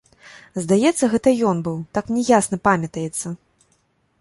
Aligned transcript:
Здаецца, 0.63 1.09
гэта 1.11 1.33
ён 1.49 1.61
быў, 1.67 1.77
так 1.99 2.09
мне 2.13 2.23
ясна 2.39 2.57
памятаецца. 2.69 3.27